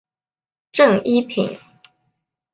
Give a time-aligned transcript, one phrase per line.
[0.71, 1.59] 正一品。